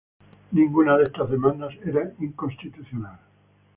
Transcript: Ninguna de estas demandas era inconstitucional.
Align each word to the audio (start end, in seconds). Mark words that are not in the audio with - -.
Ninguna 0.53 0.97
de 0.97 1.03
estas 1.03 1.29
demandas 1.29 1.75
era 1.85 2.11
inconstitucional. 2.21 3.19